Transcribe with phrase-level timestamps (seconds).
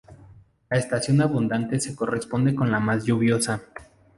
[0.71, 3.61] La estación abundante se corresponde con la más lluviosa.